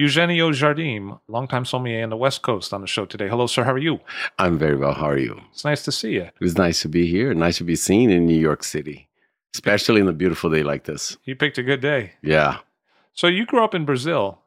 [0.00, 3.28] Eugenio Jardim, longtime sommelier on the West Coast, on the show today.
[3.28, 3.64] Hello, sir.
[3.64, 4.00] How are you?
[4.38, 4.94] I'm very well.
[4.94, 5.38] How are you?
[5.52, 6.22] It's nice to see you.
[6.22, 7.34] It was nice to be here.
[7.34, 9.10] Nice to be seen in New York City,
[9.54, 11.18] especially in a beautiful day like this.
[11.24, 12.12] You picked a good day.
[12.22, 12.60] Yeah,
[13.12, 14.38] So you grew up in Brazil.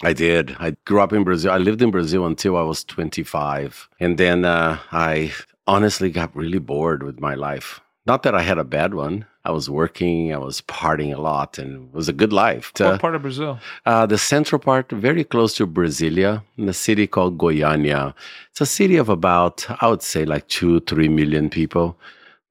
[0.00, 0.54] I did.
[0.60, 1.50] I grew up in Brazil.
[1.50, 3.88] I lived in Brazil until I was 25.
[3.98, 5.32] And then uh, I
[5.66, 7.80] honestly got really bored with my life.
[8.06, 9.26] Not that I had a bad one.
[9.44, 12.72] I was working, I was partying a lot, and it was a good life.
[12.80, 13.58] Uh, What part of Brazil?
[13.86, 18.12] uh, the central part, very close to Brasilia, in a city called Goiânia.
[18.50, 21.96] It's a city of about, I would say, like two, three million people.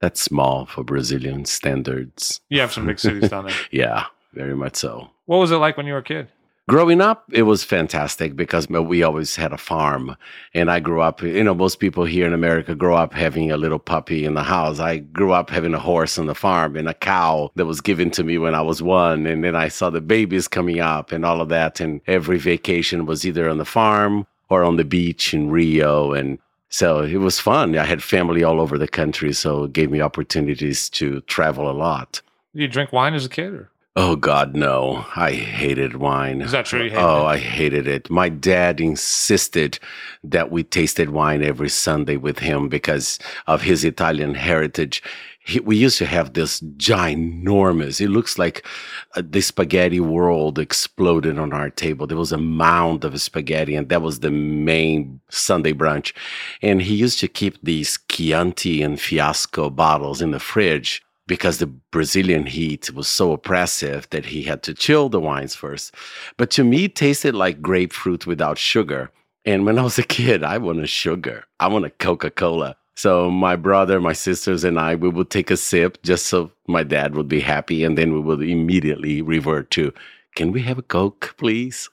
[0.01, 2.39] That's small for Brazilian standards.
[2.49, 3.55] You have some big cities down there.
[3.71, 5.09] Yeah, very much so.
[5.25, 6.27] What was it like when you were a kid?
[6.69, 10.15] Growing up, it was fantastic because uh, we always had a farm.
[10.53, 13.57] And I grew up, you know, most people here in America grow up having a
[13.57, 14.77] little puppy in the house.
[14.79, 18.11] I grew up having a horse on the farm and a cow that was given
[18.11, 19.25] to me when I was one.
[19.25, 21.79] And then I saw the babies coming up and all of that.
[21.79, 26.13] And every vacation was either on the farm or on the beach in Rio.
[26.13, 26.37] And
[26.69, 27.75] so it was fun.
[27.79, 29.33] I had family all over the country.
[29.33, 32.21] So it gave me opportunities to travel a lot.
[32.53, 33.53] You drink wine as a kid?
[33.55, 33.71] Or?
[33.95, 35.05] Oh God, no!
[35.15, 36.41] I hated wine.
[36.41, 36.89] Is that true?
[36.93, 37.25] Oh, it?
[37.25, 38.09] I hated it.
[38.09, 39.79] My dad insisted
[40.23, 43.17] that we tasted wine every Sunday with him because
[43.47, 45.01] of his Italian heritage.
[45.39, 47.99] He, we used to have this ginormous.
[47.99, 48.63] It looks like
[49.15, 52.05] uh, the spaghetti world exploded on our table.
[52.05, 56.13] There was a mound of spaghetti, and that was the main Sunday brunch.
[56.61, 61.67] And he used to keep these Chianti and Fiasco bottles in the fridge because the
[61.67, 65.93] Brazilian heat was so oppressive that he had to chill the wines first.
[66.35, 69.11] But to me, it tasted like grapefruit without sugar.
[69.45, 71.45] And when I was a kid, I wanted sugar.
[71.59, 72.75] I wanted Coca Cola.
[72.95, 76.83] So my brother, my sisters, and I, we would take a sip just so my
[76.83, 77.85] dad would be happy.
[77.85, 79.93] And then we would immediately revert to,
[80.35, 81.89] can we have a Coke, please?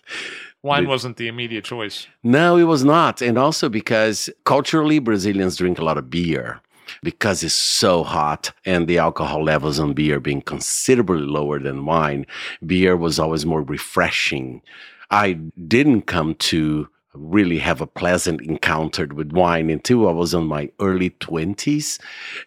[0.62, 2.06] Wine wasn't the immediate choice.
[2.22, 3.22] No, it was not.
[3.22, 6.60] And also because culturally, Brazilians drink a lot of beer
[7.02, 12.26] because it's so hot and the alcohol levels on beer being considerably lower than wine.
[12.64, 14.62] Beer was always more refreshing.
[15.10, 15.34] I
[15.68, 20.70] didn't come to really have a pleasant encounter with wine until I was in my
[20.80, 21.98] early 20s.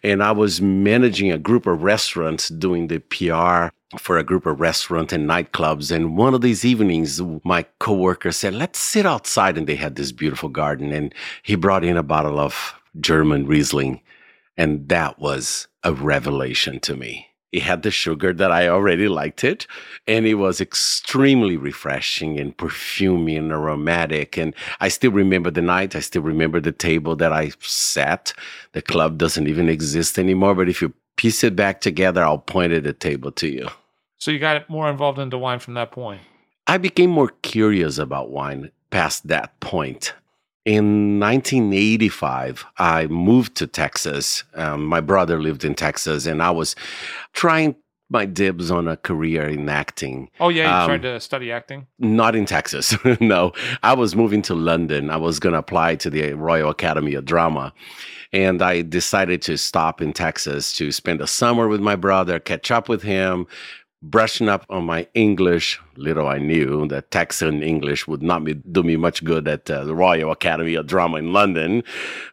[0.02, 4.60] And I was managing a group of restaurants doing the PR for a group of
[4.60, 5.90] restaurants and nightclubs.
[5.90, 9.58] And one of these evenings, my coworker said, let's sit outside.
[9.58, 10.92] And they had this beautiful garden.
[10.92, 14.00] And he brought in a bottle of German Riesling.
[14.56, 17.28] And that was a revelation to me.
[17.52, 19.66] It had the sugar that I already liked it,
[20.06, 24.36] and it was extremely refreshing and perfumey and aromatic.
[24.36, 25.96] And I still remember the night.
[25.96, 28.32] I still remember the table that I sat.
[28.72, 32.72] The club doesn't even exist anymore, but if you piece it back together, I'll point
[32.72, 33.68] at the table to you.
[34.18, 36.20] So you got more involved into wine from that point.
[36.68, 40.14] I became more curious about wine past that point.
[40.66, 44.44] In 1985, I moved to Texas.
[44.54, 46.76] Um, my brother lived in Texas, and I was
[47.32, 47.76] trying
[48.10, 50.28] my dibs on a career in acting.
[50.40, 51.86] Oh yeah, you Um, tried to study acting.
[51.98, 52.94] Not in Texas.
[53.20, 53.52] no,
[53.82, 55.10] I was moving to London.
[55.10, 57.72] I was going to apply to the Royal Academy of Drama.
[58.32, 62.70] And I decided to stop in Texas to spend a summer with my brother, catch
[62.70, 63.46] up with him,
[64.02, 65.80] brushing up on my English.
[65.96, 69.84] Little I knew that Texan English would not be, do me much good at uh,
[69.84, 71.82] the Royal Academy of Drama in London.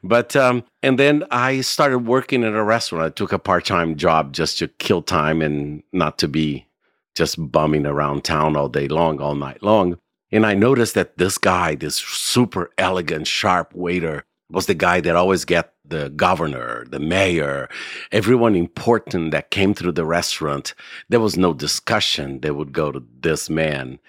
[0.04, 3.06] But, um, and then I started working at a restaurant.
[3.06, 6.68] I took a part time job just to kill time and not to be
[7.16, 9.98] just bumming around town all day long, all night long.
[10.32, 15.16] And I noticed that this guy, this super elegant, sharp waiter, was the guy that
[15.16, 17.70] always get the governor, the mayor,
[18.12, 20.74] everyone important that came through the restaurant.
[21.10, 22.42] There was no discussion.
[22.42, 24.00] They would go to this man.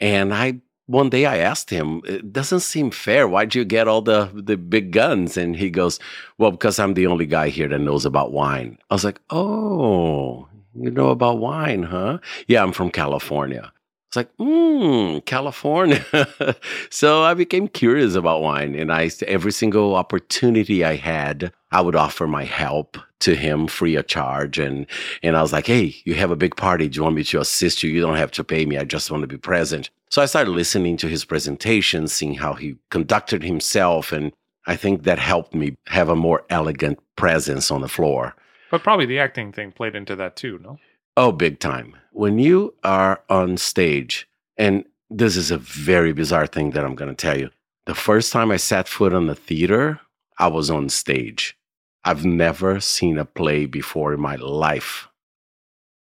[0.00, 3.26] And I, one day I asked him, it doesn't seem fair.
[3.26, 5.36] Why'd you get all the, the big guns?
[5.36, 5.98] And he goes,
[6.38, 8.78] well, because I'm the only guy here that knows about wine.
[8.90, 12.18] I was like, oh, you know about wine, huh?
[12.48, 13.72] Yeah, I'm from California.
[14.16, 16.04] It's like, hmm, California.
[16.90, 21.96] so I became curious about wine, and I every single opportunity I had, I would
[21.96, 24.58] offer my help to him free of charge.
[24.58, 24.86] And
[25.22, 26.88] and I was like, hey, you have a big party.
[26.88, 27.90] Do you want me to assist you?
[27.90, 28.78] You don't have to pay me.
[28.78, 29.90] I just want to be present.
[30.08, 34.32] So I started listening to his presentation, seeing how he conducted himself, and
[34.66, 38.34] I think that helped me have a more elegant presence on the floor.
[38.70, 40.78] But probably the acting thing played into that too, no?
[41.18, 41.96] Oh, big time.
[42.12, 44.28] When you are on stage,
[44.58, 47.48] and this is a very bizarre thing that I'm going to tell you.
[47.86, 50.00] The first time I set foot on the theater,
[50.38, 51.56] I was on stage.
[52.04, 55.08] I've never seen a play before in my life.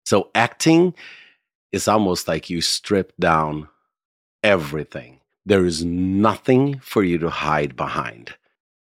[0.05, 0.93] So acting
[1.71, 3.69] is almost like you strip down
[4.43, 5.21] everything.
[5.45, 8.35] There is nothing for you to hide behind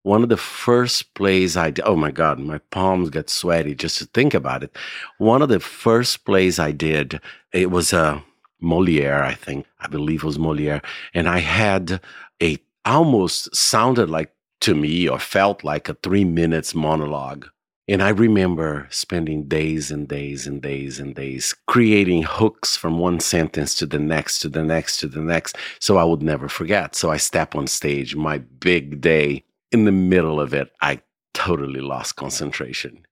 [0.04, 3.98] one of the first plays I did, oh my God, my palms get sweaty just
[3.98, 4.76] to think about it.
[5.16, 7.20] One of the first plays I did,
[7.52, 8.20] it was a uh,
[8.60, 10.82] Moliere, I think, I believe it was Moliere.
[11.14, 12.00] And I had
[12.42, 17.46] a almost sounded like to me or felt like a three minutes monologue.
[17.88, 23.20] And I remember spending days and days and days and days creating hooks from one
[23.20, 26.94] sentence to the next, to the next, to the next, so I would never forget.
[26.94, 31.00] So I step on stage, my big day, in the middle of it, I
[31.32, 33.06] totally lost concentration.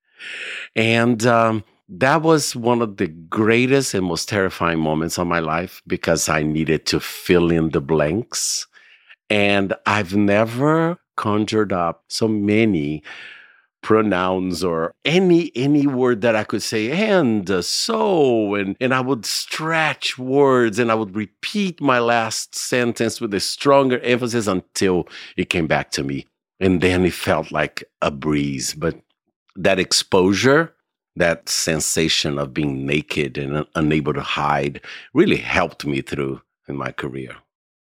[0.75, 5.81] And um, that was one of the greatest and most terrifying moments of my life
[5.85, 8.67] because I needed to fill in the blanks.
[9.29, 13.03] And I've never conjured up so many
[13.83, 19.01] pronouns or any any word that I could say and uh, so and and I
[19.01, 25.07] would stretch words and I would repeat my last sentence with a stronger emphasis until
[25.35, 26.25] it came back to me
[26.63, 28.73] and then it felt like a breeze.
[28.73, 28.95] But
[29.57, 30.73] that exposure,
[31.17, 34.79] that sensation of being naked and unable to hide,
[35.13, 37.35] really helped me through in my career.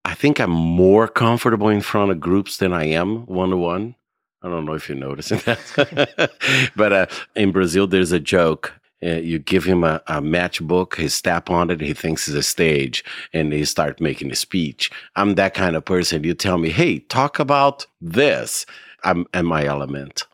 [0.06, 3.94] I think I'm more comfortable in front of groups than I am one to one.
[4.42, 6.32] I don't know if you're noticing that.
[6.74, 8.72] but uh, in Brazil, there's a joke
[9.02, 12.42] uh, you give him a, a matchbook, he step on it, he thinks it's a
[12.42, 14.90] stage, and he start making a speech.
[15.16, 16.24] I'm that kind of person.
[16.24, 18.66] You tell me, hey, talk about this.
[19.04, 20.26] I'm in my element,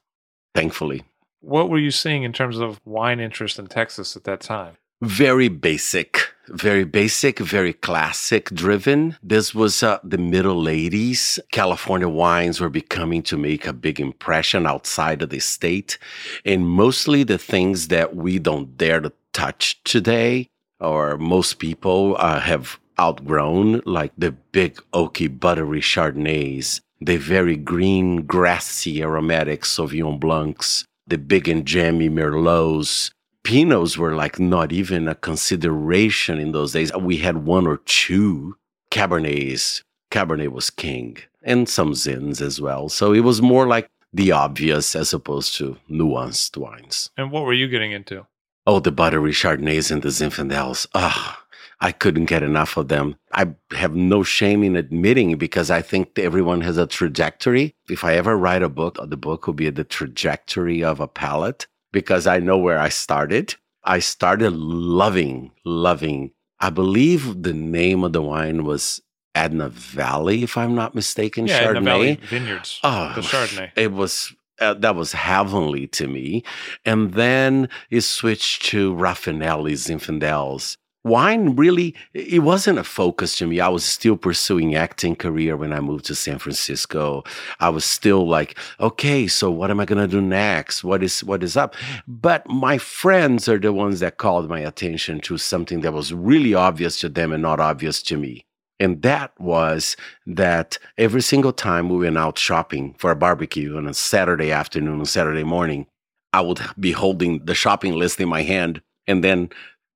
[0.55, 1.05] thankfully.
[1.41, 4.77] What were you seeing in terms of wine interest in Texas at that time?
[5.03, 9.17] very basic, very basic, very classic driven.
[9.23, 11.39] This was uh, the middle 80s.
[11.53, 15.99] California wines were becoming to make a big impression outside of the state.
[16.45, 20.49] And mostly the things that we don't dare to touch today,
[20.81, 28.23] or most people uh, have outgrown, like the big oaky, buttery Chardonnays, the very green,
[28.23, 33.11] grassy, aromatic Sauvignon Blancs, the big and jammy Merlots,
[33.45, 36.93] Pinots were like not even a consideration in those days.
[36.95, 38.57] We had one or two
[38.91, 39.83] Cabernets.
[40.11, 42.89] Cabernet was king, and some Zins as well.
[42.89, 47.11] So it was more like the obvious as opposed to nuanced wines.
[47.17, 48.27] And what were you getting into?
[48.67, 50.87] Oh, the buttery Chardonnays and the Zinfandels.
[50.95, 51.43] Ah,
[51.81, 53.17] I couldn't get enough of them.
[53.33, 57.75] I have no shame in admitting because I think everyone has a trajectory.
[57.89, 61.67] If I ever write a book, the book will be the trajectory of a palate
[61.93, 63.55] because I know where I started.
[63.85, 66.33] I started loving, loving.
[66.61, 69.01] I believe the name of the wine was
[69.35, 71.47] Edna Valley, if I'm not mistaken.
[71.47, 71.77] Yeah, Chardonnay.
[71.77, 72.81] Edna Valley Vineyards.
[72.83, 73.71] Oh, the Chardonnay.
[73.77, 76.43] It was uh, that was heavenly to me.
[76.85, 80.77] And then it switched to Rafanelli's Zinfandels
[81.09, 83.61] wine really it wasn't a focus to me.
[83.61, 87.25] I was still pursuing acting career when i moved to san francisco.
[87.61, 90.85] I was still like okay so what am i going to do next?
[90.85, 91.75] What is what is up?
[92.07, 96.55] But my friends are the ones that called my attention to something that was really
[96.55, 98.45] obvious to them and not obvious to me.
[98.81, 99.97] And that was
[100.27, 105.01] that every single time we went out shopping for a barbecue on a saturday afternoon
[105.01, 105.87] or saturday morning
[106.33, 109.49] i would be holding the shopping list in my hand and then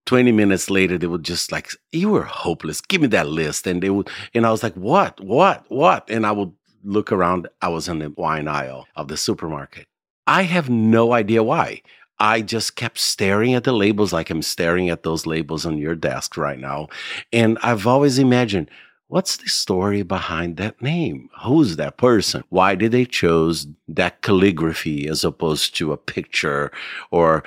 [0.06, 2.80] 20 minutes later, they would just like, you were hopeless.
[2.80, 3.66] Give me that list.
[3.66, 6.08] And they would, and I was like, what, what, what?
[6.10, 6.52] And I would
[6.84, 7.48] look around.
[7.60, 9.86] I was in the wine aisle of the supermarket.
[10.26, 11.82] I have no idea why.
[12.18, 15.96] I just kept staring at the labels like I'm staring at those labels on your
[15.96, 16.88] desk right now.
[17.32, 18.70] And I've always imagined,
[19.08, 21.28] what's the story behind that name?
[21.42, 22.44] Who's that person?
[22.48, 26.70] Why did they choose that calligraphy as opposed to a picture
[27.10, 27.42] or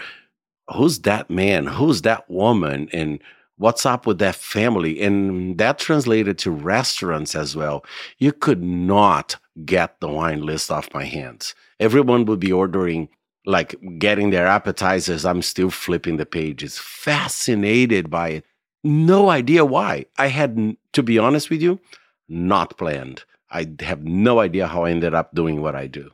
[0.74, 1.68] who's that man?
[1.68, 2.90] Who's that woman?
[2.92, 3.20] And
[3.58, 5.02] what's up with that family?
[5.02, 7.86] And that translated to restaurants as well.
[8.18, 11.56] You could not get the wine list off my hands.
[11.80, 13.10] Everyone would be ordering,
[13.46, 15.26] like getting their appetizers.
[15.26, 18.46] I'm still flipping the pages, fascinated by it.
[18.84, 20.06] No idea why.
[20.18, 21.80] I had, to be honest with you,
[22.28, 23.24] not planned.
[23.50, 26.12] I have no idea how I ended up doing what I do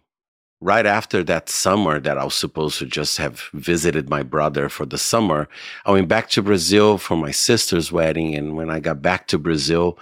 [0.62, 4.86] right after that summer that I was supposed to just have visited my brother for
[4.86, 5.50] the summer,
[5.86, 8.36] I went back to Brazil for my sister's wedding.
[8.36, 9.98] And when I got back to Brazil,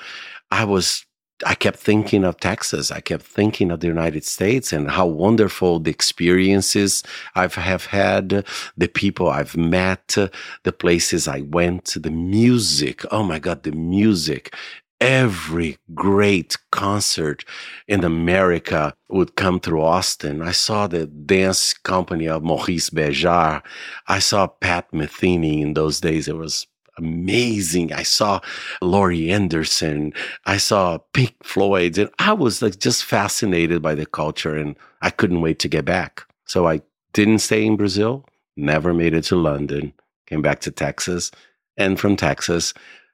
[0.52, 1.06] I was
[1.46, 2.92] I kept thinking of Texas.
[2.92, 7.02] I kept thinking of the United States and how wonderful the experiences
[7.34, 10.18] I've have had, the people I've met,
[10.64, 13.06] the places I went, the music.
[13.10, 14.54] Oh my God, the music
[15.00, 17.46] every great concert
[17.88, 20.42] in America would come through Austin.
[20.42, 23.64] I saw the dance company of Maurice Béjart.
[24.08, 26.28] I saw Pat Metheny in those days.
[26.28, 27.94] It was amazing.
[27.94, 28.42] I saw
[28.82, 30.14] Laurie Anderson.
[30.46, 35.10] I saw Pink Floyd and I was like just fascinated by the culture and I
[35.10, 36.26] couldn't wait to get back.
[36.46, 36.82] So I
[37.14, 38.26] didn't stay in Brazil,
[38.58, 39.94] never made it to London,
[40.28, 41.32] came back to Texas
[41.78, 42.74] and from Texas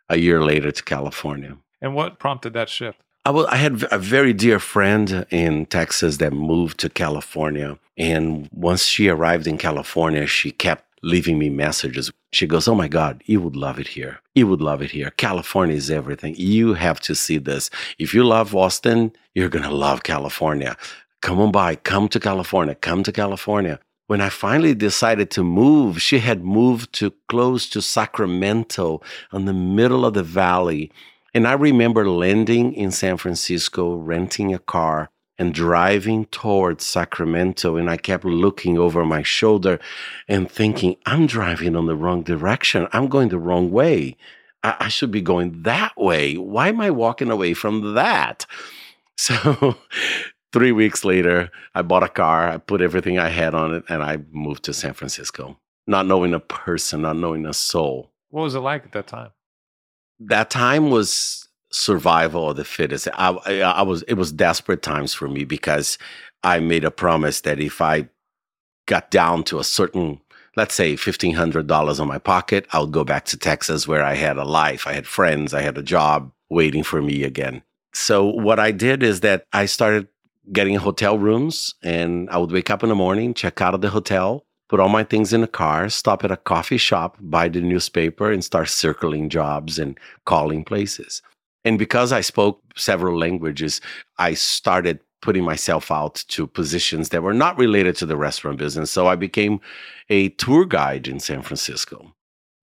[0.10, 1.58] a year later to California.
[1.86, 3.00] And what prompted that shift?
[3.26, 7.78] I, I had a very dear friend in Texas that moved to California.
[7.96, 12.12] And once she arrived in California, she kept leaving me messages.
[12.34, 14.20] She goes, Oh my God, you would love it here.
[14.34, 15.12] You would love it here.
[15.12, 16.34] California is everything.
[16.38, 17.70] You have to see this.
[18.00, 20.76] If you love Austin, you're going to love California.
[21.22, 21.76] Come on by.
[21.76, 22.74] Come to California.
[22.74, 23.80] Come to California.
[24.08, 29.54] When I finally decided to move, she had moved to close to Sacramento in the
[29.54, 30.92] middle of the valley
[31.36, 37.76] and I remember landing in San Francisco, renting a car, and driving towards Sacramento.
[37.76, 39.78] And I kept looking over my shoulder
[40.30, 42.88] and thinking, I'm driving on the wrong direction.
[42.94, 44.16] I'm going the wrong way.
[44.64, 46.36] I, I should be going that way.
[46.36, 48.46] Why am I walking away from that?
[49.18, 49.78] So,
[50.52, 54.04] three weeks later, I bought a car, I put everything I had on it, and
[54.04, 58.12] I moved to San Francisco, not knowing a person, not knowing a soul.
[58.28, 59.30] What was it like at that time?
[60.20, 63.08] That time was survival of the fittest.
[63.14, 65.98] I, I, I was it was desperate times for me because
[66.44, 68.08] I made a promise that if I
[68.86, 70.22] got down to a certain
[70.56, 74.38] let's say $1500 on my pocket i would go back to texas where i had
[74.38, 77.62] a life i had friends i had a job waiting for me again
[77.94, 80.08] so what i did is that i started
[80.52, 83.90] getting hotel rooms and i would wake up in the morning check out of the
[83.90, 87.62] hotel put all my things in a car, stop at a coffee shop, buy the
[87.62, 91.22] newspaper, and start circling jobs and calling places.
[91.64, 93.82] And because I spoke several languages,
[94.18, 98.92] I started putting myself out to positions that were not related to the restaurant business.
[98.92, 99.60] So I became
[100.10, 102.14] a tour guide in San Francisco.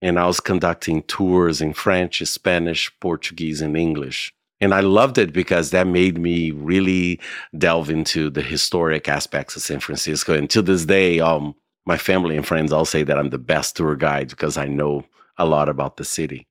[0.01, 4.33] And I was conducting tours in French, Spanish, Portuguese, and English.
[4.61, 7.19] And I loved it because that made me really
[7.59, 10.35] delve into the historic aspects of San Francisco.
[10.35, 13.77] And to this day, um, my family and friends all say that I'm the best
[13.77, 15.05] tour guide because I know
[15.37, 16.47] a lot about the city.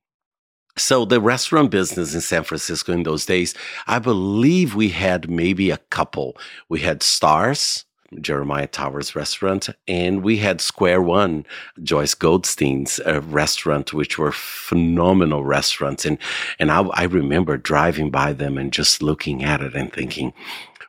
[0.77, 3.53] So the restaurant business in San Francisco in those days,
[3.87, 6.37] I believe we had maybe a couple.
[6.69, 7.85] We had Stars,
[8.19, 11.45] Jeremiah Tower's restaurant, and we had Square One,
[11.83, 16.05] Joyce Goldstein's uh, restaurant, which were phenomenal restaurants.
[16.05, 16.17] And
[16.57, 20.33] and I, I remember driving by them and just looking at it and thinking,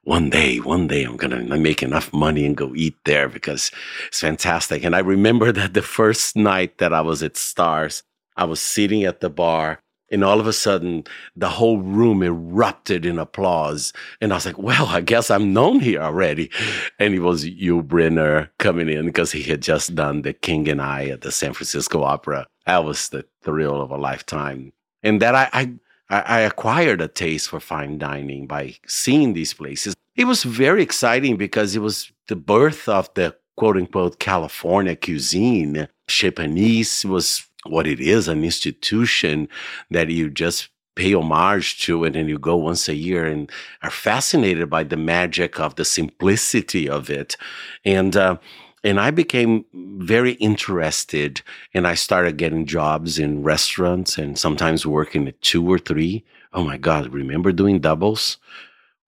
[0.04, 3.70] one day, one day I'm going to make enough money and go eat there because
[4.08, 4.84] it's fantastic.
[4.84, 8.02] And I remember that the first night that I was at Stars,
[8.36, 9.80] I was sitting at the bar
[10.10, 11.04] and all of a sudden
[11.36, 13.92] the whole room erupted in applause.
[14.20, 16.50] And I was like, well, I guess I'm known here already.
[16.98, 20.82] And it was Yul Brynner coming in because he had just done The King and
[20.82, 22.46] I at the San Francisco Opera.
[22.66, 24.72] That was the thrill of a lifetime.
[25.02, 25.72] And that I, I
[26.20, 29.94] I, acquired a taste for fine dining by seeing these places.
[30.14, 35.88] It was very exciting because it was the birth of the quote unquote California cuisine.
[36.08, 39.48] Chez Panisse was what it is an institution
[39.90, 43.50] that you just pay homage to and you go once a year and
[43.82, 47.36] are fascinated by the magic of the simplicity of it.
[47.84, 48.36] And uh,
[48.84, 55.28] And I became very interested and I started getting jobs in restaurants and sometimes working
[55.28, 56.24] at two or three.
[56.52, 58.38] Oh my God, remember doing doubles?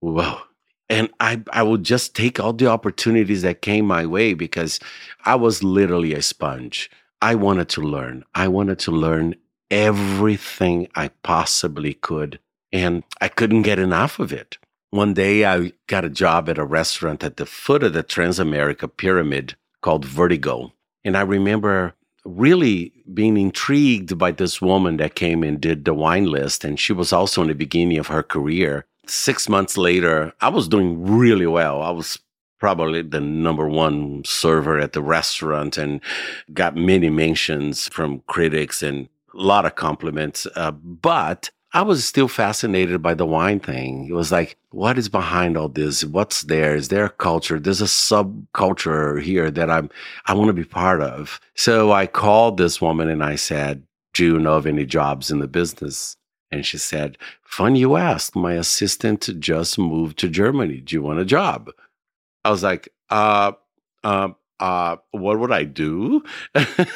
[0.00, 0.43] Wow.
[0.88, 4.78] And I, I would just take all the opportunities that came my way because
[5.25, 6.90] I was literally a sponge.
[7.21, 8.25] I wanted to learn.
[8.35, 9.35] I wanted to learn
[9.71, 12.38] everything I possibly could.
[12.71, 14.59] And I couldn't get enough of it.
[14.90, 18.95] One day I got a job at a restaurant at the foot of the Transamerica
[18.97, 20.73] Pyramid called Vertigo.
[21.05, 26.25] And I remember really being intrigued by this woman that came and did the wine
[26.25, 26.64] list.
[26.64, 28.87] And she was also in the beginning of her career.
[29.07, 31.83] Six months later, I was doing really well.
[31.83, 32.19] I was
[32.59, 36.00] probably the number one server at the restaurant and
[36.55, 40.47] got many mentions from critics and a lot of compliments.
[40.57, 44.07] Uh, but I was still fascinated by the wine thing.
[44.09, 46.04] It was like, what is behind all this?
[46.04, 46.76] What's there?
[46.76, 47.59] Is there a culture?
[47.59, 49.90] There's a subculture here that I'm,
[50.26, 51.40] I want to be part of.
[51.57, 55.40] So I called this woman and I said, do you know of any jobs in
[55.40, 56.16] the business?
[56.52, 58.37] And she said, fun you asked.
[58.37, 60.81] My assistant just moved to Germany.
[60.81, 61.73] Do you want a job?
[62.45, 63.50] I was like, uh,
[64.04, 64.28] uh,
[64.61, 66.23] uh, what would I do?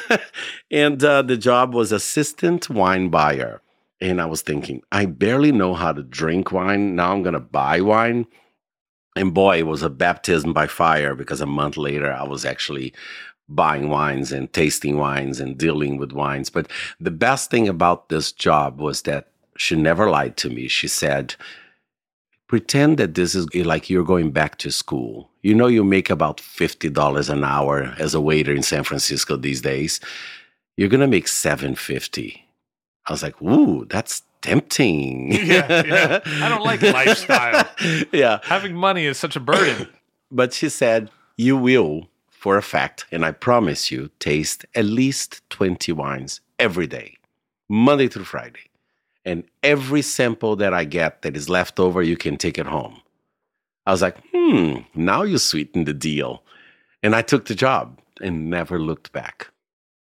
[0.71, 3.61] and uh, the job was assistant wine buyer.
[4.01, 6.95] And I was thinking, I barely know how to drink wine.
[6.95, 8.27] Now I'm going to buy wine.
[9.15, 12.93] And boy, it was a baptism by fire because a month later, I was actually
[13.49, 16.49] buying wines and tasting wines and dealing with wines.
[16.49, 20.67] But the best thing about this job was that she never lied to me.
[20.67, 21.35] She said,
[22.47, 25.29] pretend that this is eh, like you're going back to school.
[25.41, 29.61] You know, you make about $50 an hour as a waiter in San Francisco these
[29.61, 29.99] days.
[30.77, 32.45] You're going to make 750
[33.05, 35.31] I was like, ooh, that's tempting.
[35.31, 36.19] yeah, yeah.
[36.25, 37.67] I don't like lifestyle.
[38.11, 38.39] yeah.
[38.43, 39.87] Having money is such a burden.
[40.31, 45.41] but she said, you will, for a fact, and I promise you, taste at least
[45.49, 47.17] 20 wines every day,
[47.67, 48.69] Monday through Friday.
[49.25, 53.01] And every sample that I get that is left over, you can take it home.
[53.85, 56.43] I was like, hmm, now you sweeten the deal.
[57.03, 59.49] And I took the job and never looked back.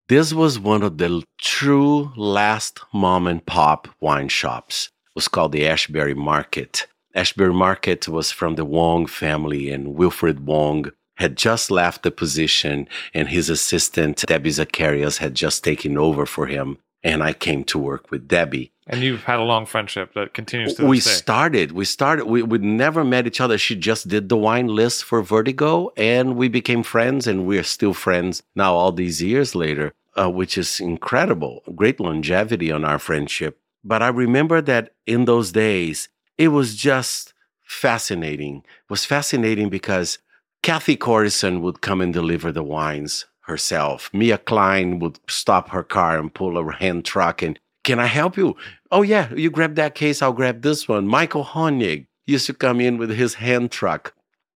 [0.08, 4.90] This was one of the true last mom and pop wine shops.
[5.08, 6.86] It was called the Ashbury Market.
[7.16, 12.88] Ashbury Market was from the Wong family, and Wilfred Wong had just left the position,
[13.14, 16.78] and his assistant, Debbie Zachareas, had just taken over for him.
[17.02, 18.70] And I came to work with Debbie.
[18.88, 22.58] And you've had a long friendship that continues to We started, we started, we, we
[22.58, 23.58] never met each other.
[23.58, 27.94] She just did the wine list for Vertigo and we became friends and we're still
[27.94, 31.62] friends now all these years later, uh, which is incredible.
[31.74, 33.58] Great longevity on our friendship.
[33.82, 38.58] But I remember that in those days, it was just fascinating.
[38.58, 40.18] It was fascinating because
[40.62, 44.10] Kathy Corison would come and deliver the wines herself.
[44.12, 48.36] Mia Klein would stop her car and pull a hand truck and can I help
[48.36, 48.56] you?
[48.90, 51.06] Oh, yeah, you grab that case, I'll grab this one.
[51.06, 54.12] Michael Honig used to come in with his hand truck.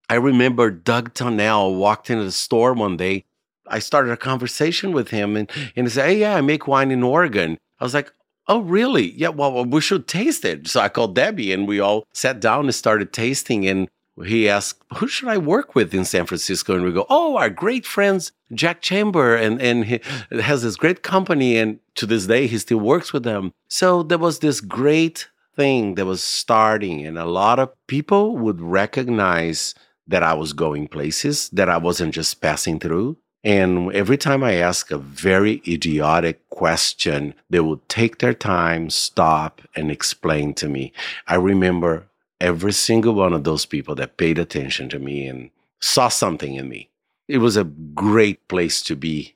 [0.09, 3.25] I remember Doug Tunnell walked into the store one day.
[3.67, 6.93] I started a conversation with him and, and he said, Hey, yeah, I make wine
[6.93, 7.59] in Oregon.
[7.81, 8.13] I was like,
[8.49, 9.11] Oh, really?
[9.11, 10.69] Yeah, well, we should taste it.
[10.69, 13.67] So I called Debbie and we all sat down and started tasting.
[13.67, 13.89] And
[14.25, 16.75] he asked, Who should I work with in San Francisco?
[16.75, 20.01] And we go, Oh, our great friends, Jack Chamber, and, and he
[20.31, 21.57] has this great company.
[21.59, 23.53] And to this day, he still works with them.
[23.69, 28.61] So there was this great thing that was starting, and a lot of people would
[28.61, 29.75] recognize
[30.07, 33.17] that I was going places, that I wasn't just passing through.
[33.43, 39.63] And every time I ask a very idiotic question, they would take their time, stop,
[39.75, 40.93] and explain to me.
[41.29, 42.09] I remember
[42.41, 46.69] every single one of those people that paid attention to me and saw something in
[46.69, 46.91] me.
[47.29, 49.35] It was a great place to be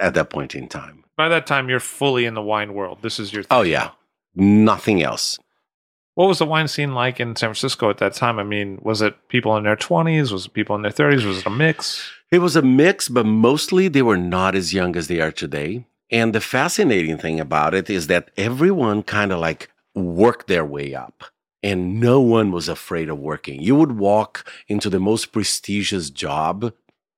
[0.00, 1.04] at that point in time.
[1.16, 2.98] By that time, you're fully in the wine world.
[3.02, 3.42] This is your.
[3.42, 3.58] Oh, thing.
[3.58, 3.90] Oh yeah,
[4.34, 5.38] nothing else.
[6.14, 8.38] What was the wine scene like in San Francisco at that time?
[8.38, 10.30] I mean, was it people in their 20s?
[10.30, 11.24] Was it people in their 30s?
[11.24, 12.10] Was it a mix?
[12.30, 15.86] It was a mix, but mostly they were not as young as they are today.
[16.10, 20.94] And the fascinating thing about it is that everyone kind of like worked their way
[20.94, 21.24] up
[21.62, 23.60] and no one was afraid of working.
[23.60, 26.72] You would walk into the most prestigious job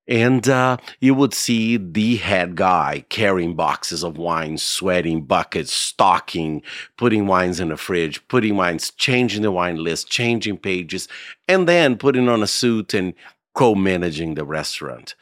[0.06, 6.62] and uh, you would see the head guy carrying boxes of wine, sweating buckets, stocking,
[6.98, 11.08] putting wines in the fridge, putting wines, changing the wine list, changing pages,
[11.48, 13.14] and then putting on a suit and
[13.54, 15.14] co managing the restaurant.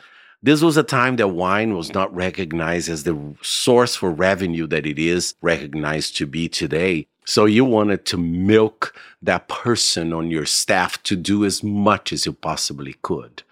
[0.42, 4.86] This was a time that wine was not recognized as the source for revenue that
[4.86, 7.06] it is recognized to be today.
[7.24, 12.26] So you wanted to milk that person on your staff to do as much as
[12.26, 13.42] you possibly could.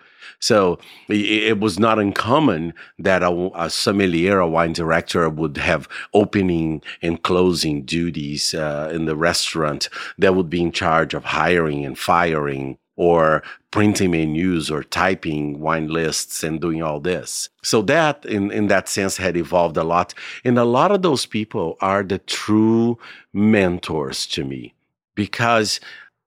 [0.40, 0.78] So
[1.09, 7.22] it was not uncommon that a, a, sommelier, a wine director, would have opening and
[7.22, 12.78] closing duties uh, in the restaurant that would be in charge of hiring and firing
[13.00, 17.48] or printing menus or typing wine lists and doing all this.
[17.62, 20.12] So that in, in that sense had evolved a lot.
[20.44, 22.98] And a lot of those people are the true
[23.32, 24.74] mentors to me
[25.14, 25.80] because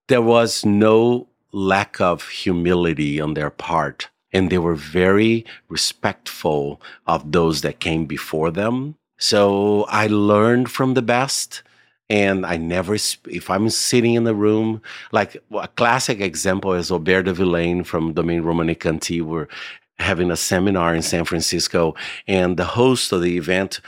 [0.07, 4.09] there was no lack of humility on their part.
[4.31, 8.95] And they were very respectful of those that came before them.
[9.19, 11.61] So I learned from the best
[12.09, 17.23] and I never, if I'm sitting in the room, like a classic example is Aubert
[17.23, 19.21] de Villaine from Domaine Romanée-Conti.
[19.21, 19.47] We're
[19.99, 21.95] having a seminar in San Francisco,
[22.27, 23.79] and the host of the event,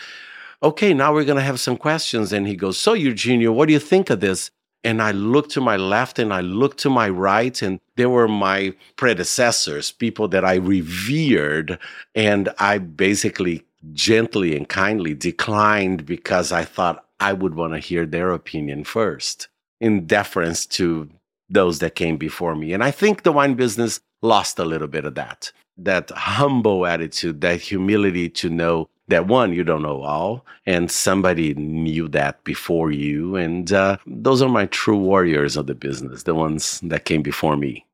[0.64, 2.32] okay, now we're going to have some questions.
[2.32, 4.50] And he goes, So, Eugenio, what do you think of this?
[4.84, 8.28] And I look to my left and I look to my right, and they were
[8.28, 11.80] my predecessors, people that I revered.
[12.14, 18.06] And I basically gently and kindly declined because I thought I would want to hear
[18.06, 19.48] their opinion first
[19.80, 21.10] in deference to
[21.50, 22.74] those that came before me.
[22.74, 27.42] And I think the wine business lost a little bit of that that humble attitude,
[27.42, 32.92] that humility to know that one, you don't know all, and somebody knew that before
[32.92, 33.36] you.
[33.36, 37.58] And uh, those are my true warriors of the business, the ones that came before
[37.58, 37.85] me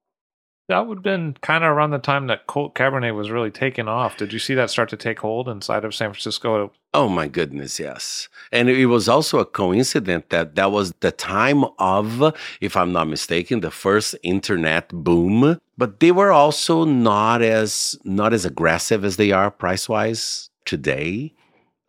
[0.71, 3.89] that would have been kind of around the time that cult Cabernet was really taking
[3.89, 4.15] off.
[4.15, 6.71] Did you see that start to take hold inside of San Francisco?
[6.93, 8.29] Oh my goodness, yes.
[8.53, 13.09] And it was also a coincidence that that was the time of, if I'm not
[13.09, 15.59] mistaken, the first internet boom.
[15.77, 21.33] But they were also not as not as aggressive as they are price wise today.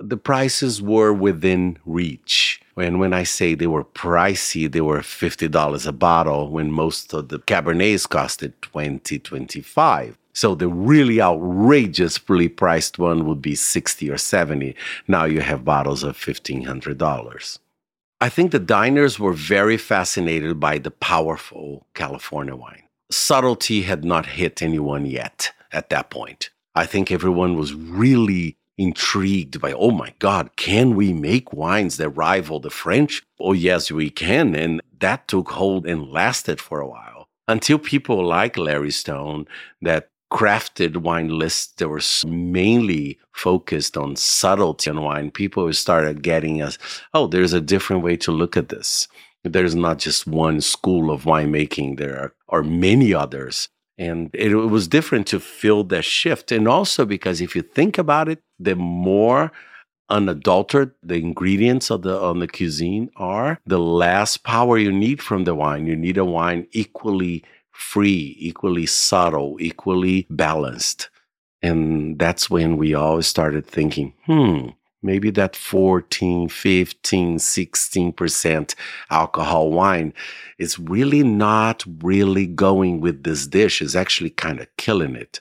[0.01, 5.87] The prices were within reach and when I say they were pricey, they were $50
[5.87, 10.19] a bottle when most of the Cabernets costed 20, 25.
[10.33, 14.75] So the really outrageously priced one would be 60 or 70.
[15.07, 17.59] Now you have bottles of $1,500.
[18.21, 22.85] I think the diners were very fascinated by the powerful California wine.
[23.11, 26.51] Subtlety had not hit anyone yet at that point.
[26.75, 32.11] I think everyone was really intrigued by, oh my God, can we make wines that
[32.11, 33.23] rival the French?
[33.41, 34.55] Oh, yes, we can.
[34.55, 39.47] And that took hold and lasted for a while until people like Larry Stone
[39.81, 45.31] that crafted wine lists that were mainly focused on subtlety in wine.
[45.31, 46.79] People started getting us,
[47.15, 49.09] oh, there's a different way to look at this.
[49.45, 51.99] There's not just one school of winemaking.
[51.99, 56.53] There are, are many others and it, was different to feel that shift.
[56.53, 59.53] And also because if you think about it, the more
[60.09, 65.45] unadulterated the ingredients of the on the cuisine are, the less power you need from
[65.45, 65.87] the wine.
[65.87, 71.09] You need a wine equally free, equally subtle, equally balanced.
[71.63, 74.69] And that's when we all started thinking, hmm,
[75.03, 78.75] maybe that 14, 15, 16%
[79.11, 80.13] alcohol wine
[80.59, 85.41] is really not really going with this dish, is actually kind of killing it.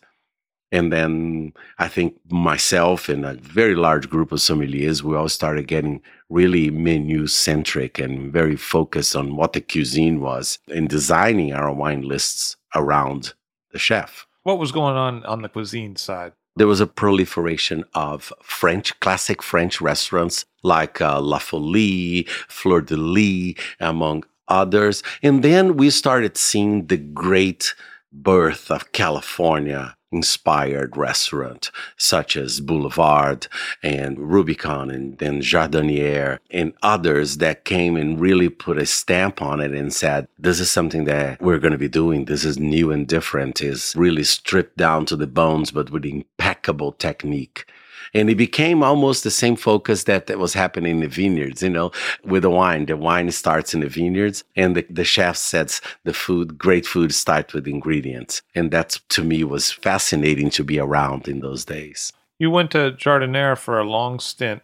[0.72, 5.68] And then I think myself and a very large group of sommeliers, we all started
[5.68, 11.74] getting really menu centric and very focused on what the cuisine was in designing our
[11.74, 13.34] wine lists around
[13.72, 14.28] the chef.
[14.44, 16.32] What was going on on the cuisine side?
[16.56, 22.98] There was a proliferation of French, classic French restaurants like uh, La Folie, Fleur de
[22.98, 25.02] Lys, among others.
[25.24, 27.74] And then we started seeing the great
[28.12, 33.48] birth of California inspired restaurant such as Boulevard
[33.82, 39.62] and Rubicon and then Jardinière and others that came and really put a stamp on
[39.62, 42.26] it and said, this is something that we're going to be doing.
[42.26, 46.92] This is new and different, is really stripped down to the bones, but with impeccable
[46.92, 47.66] technique.
[48.14, 51.70] And it became almost the same focus that, that was happening in the vineyards, you
[51.70, 51.92] know,
[52.24, 52.86] with the wine.
[52.86, 57.14] The wine starts in the vineyards and the, the chef sets the food, great food
[57.14, 58.42] starts with ingredients.
[58.56, 62.12] And that to me was fascinating to be around in those days.
[62.40, 64.62] You went to Jardinière for a long stint.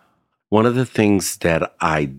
[0.50, 2.12] One of the things that I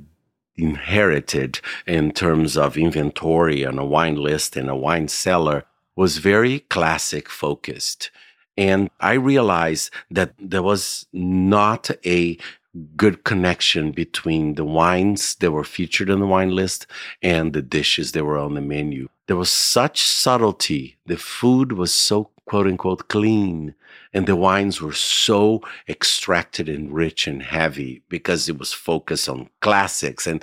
[0.57, 5.65] inherited in terms of inventory and a wine list and a wine cellar
[5.97, 8.11] was very classic focused.
[8.59, 12.37] And I realized that there was not a
[12.97, 16.87] good connection between the wines that were featured on the wine list
[17.23, 19.09] and the dishes that were on the menu.
[19.29, 20.97] There was such subtlety.
[21.07, 23.75] The food was so quote unquote clean.
[24.13, 29.51] And the wines were so extracted and rich and heavy because it was focused on
[29.61, 30.27] classics.
[30.27, 30.43] And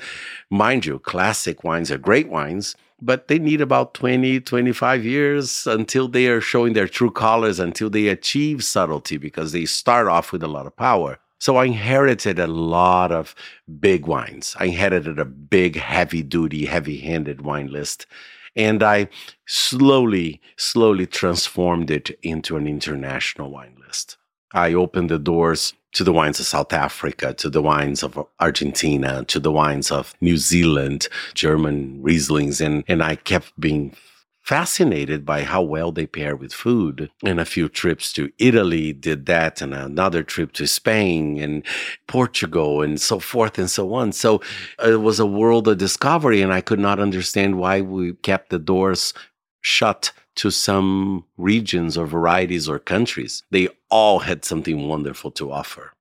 [0.49, 6.07] mind you, classic wines are great wines, but they need about 20, 25 years until
[6.07, 10.41] they are showing their true colors, until they achieve subtlety because they start off with
[10.41, 11.19] a lot of power.
[11.39, 13.35] So I inherited a lot of
[13.79, 14.55] big wines.
[14.59, 18.07] I inherited a big, heavy duty, heavy handed wine list.
[18.55, 19.09] And I
[19.45, 24.17] slowly, slowly transformed it into an international wine list.
[24.55, 29.25] I opened the doors to the wines of South Africa, to the wines of Argentina,
[29.25, 33.95] to the wines of New Zealand, German Rieslings, and, and I kept being
[34.41, 37.09] fascinated by how well they pair with food.
[37.23, 41.63] And a few trips to Italy did that, and another trip to Spain and
[42.07, 44.13] Portugal, and so forth and so on.
[44.13, 44.41] So
[44.83, 48.51] uh, it was a world of discovery, and I could not understand why we kept
[48.51, 49.13] the doors
[49.61, 53.43] shut to some regions or varieties or countries.
[53.51, 55.93] They all had something wonderful to offer.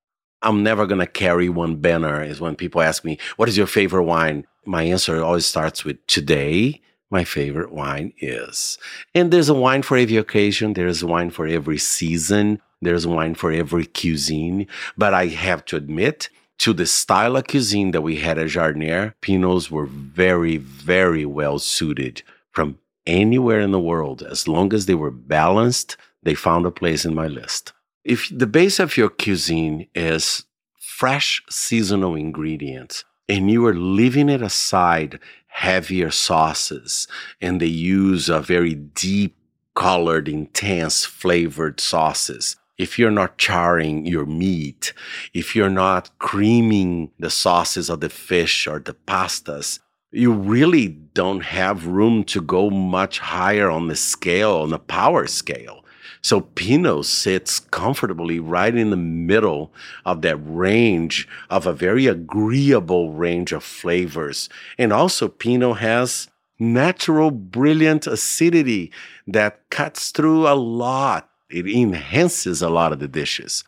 [0.42, 3.66] I'm never going to carry one banner is when people ask me, what is your
[3.66, 4.46] favorite wine?
[4.66, 6.82] My answer always starts with today
[7.14, 8.76] my favorite wine is.
[9.14, 13.08] And there's a wine for every occasion, there's a wine for every season, there's a
[13.08, 14.66] wine for every cuisine.
[14.98, 19.14] But I have to admit, to the style of cuisine that we had at Jardiniere,
[19.22, 24.22] Pinots were very, very well suited from anywhere in the world.
[24.22, 27.72] As long as they were balanced, they found a place in my list.
[28.04, 30.44] If the base of your cuisine is
[30.78, 37.08] fresh seasonal ingredients and you are leaving it aside heavier sauces
[37.40, 39.36] and they use a very deep
[39.74, 42.56] colored, intense flavored sauces.
[42.76, 44.92] If you're not charring your meat,
[45.32, 49.78] if you're not creaming the sauces of the fish or the pastas,
[50.14, 55.26] you really don't have room to go much higher on the scale, on the power
[55.26, 55.84] scale.
[56.22, 59.72] So Pinot sits comfortably right in the middle
[60.06, 64.48] of that range of a very agreeable range of flavors.
[64.78, 68.90] And also Pinot has natural, brilliant acidity
[69.26, 71.28] that cuts through a lot.
[71.50, 73.64] It enhances a lot of the dishes.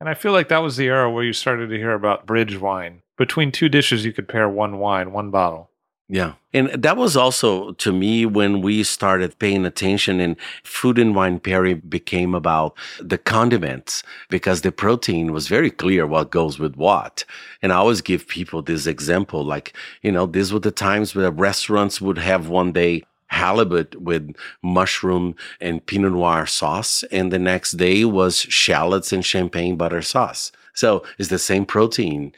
[0.00, 2.58] And I feel like that was the era where you started to hear about bridge
[2.58, 3.02] wine.
[3.18, 5.67] Between two dishes, you could pair one wine, one bottle.
[6.10, 6.34] Yeah.
[6.54, 11.38] And that was also to me when we started paying attention and food and wine
[11.38, 17.26] pairing became about the condiments because the protein was very clear what goes with what.
[17.60, 21.30] And I always give people this example like, you know, these were the times where
[21.30, 27.04] restaurants would have one day halibut with mushroom and Pinot Noir sauce.
[27.12, 30.52] And the next day was shallots and champagne butter sauce.
[30.72, 32.32] So it's the same protein.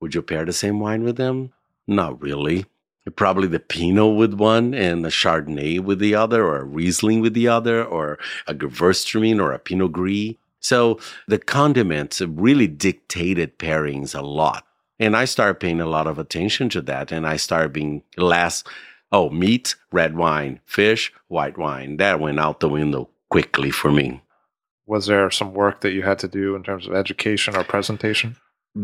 [0.00, 1.52] Would you pair the same wine with them?
[1.88, 2.66] Not really
[3.16, 7.34] probably the Pinot with one and the Chardonnay with the other, or a Riesling with
[7.34, 10.34] the other, or a Gewürztraminer or a Pinot Gris.
[10.60, 14.66] So the condiments really dictated pairings a lot.
[14.98, 17.12] And I started paying a lot of attention to that.
[17.12, 18.64] And I started being less,
[19.12, 21.98] oh, meat, red wine, fish, white wine.
[21.98, 24.22] That went out the window quickly for me.
[24.86, 28.36] Was there some work that you had to do in terms of education or presentation?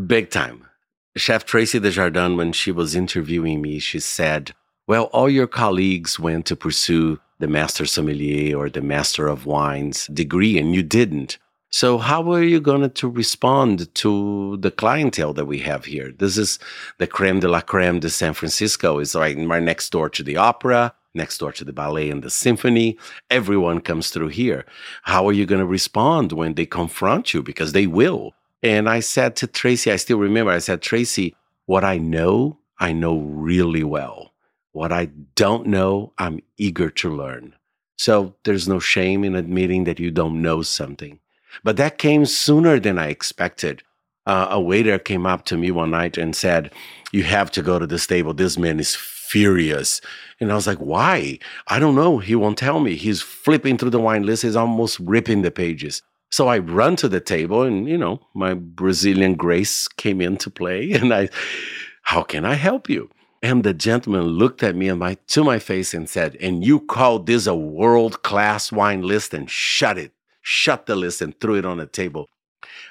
[0.07, 0.67] Big time.
[1.16, 4.53] Chef Traci Des Jardins, when she was interviewing me, she said,
[4.88, 10.09] Well, all your colleagues went to pursue the Master Sommelier or the Master of Wines
[10.09, 11.38] degree, and you didn't.
[11.70, 16.12] So, how are you going to respond to the clientele that we have here?
[16.18, 16.59] This is
[16.98, 18.98] the creme de la creme de San Francisco.
[18.98, 22.31] It's right, right next door to the opera, next door to the ballet and the
[22.31, 22.98] symphony.
[23.31, 24.66] Everyone comes through here.
[25.03, 27.42] How are you going to respond when they confront you?
[27.42, 28.35] Because they will.
[28.64, 31.35] And I said to Traci, I still remember, I said, Traci,
[31.66, 34.33] what I know, I know really well.
[34.72, 37.55] What I don't know, I'm eager to learn.
[37.98, 41.20] So there's no shame in admitting that you don't know something.
[41.62, 43.83] But that came sooner than I expected.
[44.27, 46.72] Uh, a waiter came up to me one night and said,
[47.12, 48.33] You have to go to this table.
[48.33, 50.00] This man is furious.
[50.40, 51.38] And I was like, Why?
[51.68, 52.16] I don't know.
[52.16, 52.96] He won't tell me.
[52.96, 56.00] He's flipping through the wine list, he's almost ripping the pages.
[56.35, 60.90] So I run to the table and, you know, my Brazilian grace came into play
[61.01, 61.29] and I,
[62.03, 63.09] how can I help you?
[63.40, 66.81] And the gentleman looked at me and my, to my face and said, and you
[66.81, 70.11] called this a world class wine list and shut it,
[70.42, 72.29] shut the list and threw it on the table.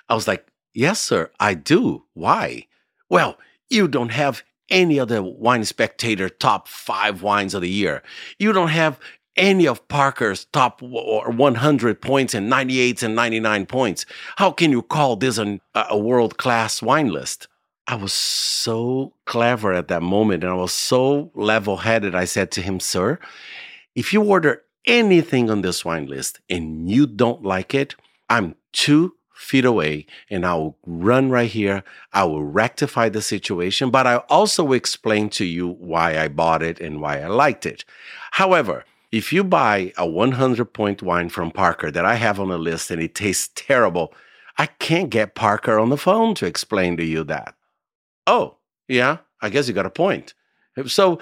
[0.08, 2.06] I was like, yes, sir, I do.
[2.13, 2.67] Why?
[3.10, 3.38] Well,
[3.69, 8.03] you don't have any other wine spectator top five wines of the year.
[8.39, 9.01] You don't have
[9.36, 14.06] any of Parker's top 100 points and 98s and 99 points.
[14.38, 17.48] How can you call this an, a world class wine list?
[17.88, 22.15] I was so clever at that moment and I was so level headed.
[22.15, 23.19] I said to him, Sir,
[23.96, 27.96] if you order anything on this wine list and you don't like it,
[28.30, 31.84] I'm two feet away and I will run right here.
[32.13, 36.80] I will rectify the situation, but I also explain to you why I bought it
[36.80, 37.84] and why I liked it.
[38.32, 42.58] However, if you buy a 100 point wine from Parker that I have on a
[42.58, 44.12] list and it tastes terrible,
[44.58, 47.54] I can't get Parker on the phone to explain to you that.
[48.26, 50.34] Oh, yeah, I guess you got a point.
[50.88, 51.19] So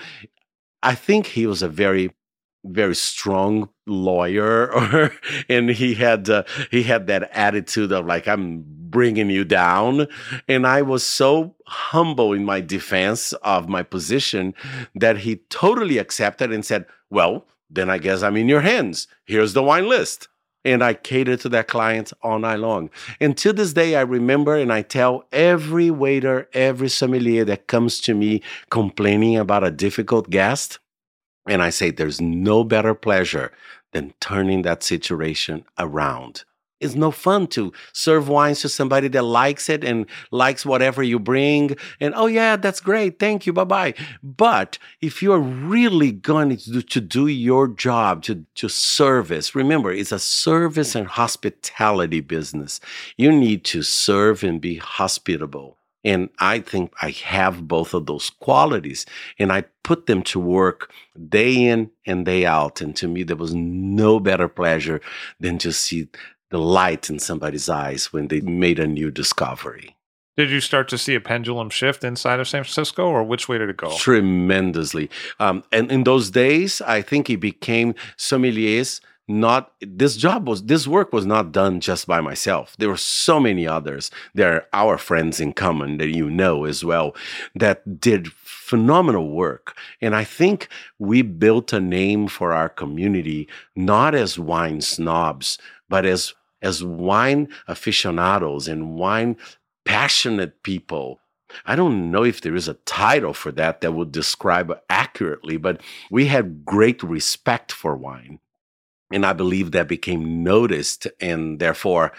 [0.82, 2.15] I think he was a very
[2.63, 5.12] very strong lawyer or
[5.49, 10.06] and he had uh, he had that attitude of like i'm bringing you down
[10.47, 14.54] and i was so humble in my defense of my position
[14.93, 19.53] that he totally accepted and said well then i guess i'm in your hands here's
[19.53, 20.27] the wine list
[20.63, 22.89] and I cater to that client all night long.
[23.19, 27.99] And to this day, I remember and I tell every waiter, every sommelier that comes
[28.01, 30.79] to me complaining about a difficult guest,
[31.47, 33.51] and I say there's no better pleasure
[33.93, 36.45] than turning that situation around.
[36.81, 41.19] It's no fun to serve wines to somebody that likes it and likes whatever you
[41.19, 41.77] bring.
[41.99, 43.19] And oh, yeah, that's great.
[43.19, 43.53] Thank you.
[43.53, 43.93] Bye bye.
[44.23, 49.91] But if you're really going to do, to do your job, to, to service, remember,
[49.91, 52.79] it's a service and hospitality business.
[53.17, 55.77] You need to serve and be hospitable.
[56.03, 59.05] And I think I have both of those qualities
[59.37, 60.91] and I put them to work
[61.29, 62.81] day in and day out.
[62.81, 64.99] And to me, there was no better pleasure
[65.39, 66.07] than to see
[66.51, 69.95] the light in somebody's eyes when they made a new discovery.
[70.37, 73.57] Did you start to see a pendulum shift inside of San Francisco, or which way
[73.57, 73.95] did it go?
[73.97, 75.09] Tremendously.
[75.39, 80.87] Um, and in those days, I think it became sommeliers not this job was this
[80.87, 84.97] work was not done just by myself there were so many others there are our
[84.97, 87.15] friends in common that you know as well
[87.55, 90.67] that did phenomenal work and i think
[90.99, 97.47] we built a name for our community not as wine snobs but as as wine
[97.67, 99.36] aficionados and wine
[99.86, 101.19] passionate people
[101.65, 105.82] I don't know if there is a title for that that would describe accurately, but
[106.10, 108.39] we had great respect for wine.
[109.13, 112.13] And I believe that became noticed, and therefore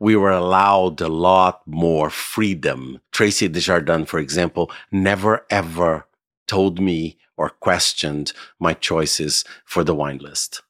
[0.00, 3.00] we were allowed a lot more freedom.
[3.12, 6.06] Traci Des Jardins, for example, never ever
[6.46, 10.62] told me or questioned my choices for the wine list.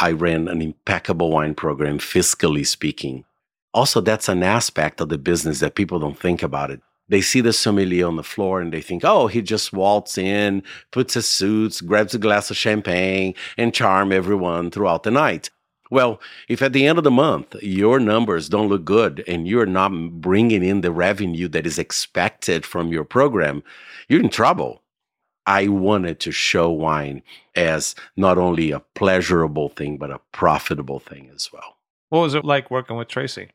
[0.00, 3.24] I ran an impeccable wine program, fiscally speaking.
[3.74, 7.40] Also, that's an aspect of the business that people don't think about it they see
[7.40, 11.28] the sommelier on the floor and they think, oh, he just waltz in, puts his
[11.28, 15.50] suits, grabs a glass of champagne, and charm everyone throughout the night.
[15.90, 19.64] Well, if at the end of the month your numbers don't look good and you're
[19.64, 23.62] not bringing in the revenue that is expected from your program,
[24.08, 24.82] you're in trouble.
[25.48, 27.22] I wanted to show wine
[27.56, 31.78] as not only a pleasurable thing, but a profitable thing as well.
[32.10, 33.48] What was it like working with Traci?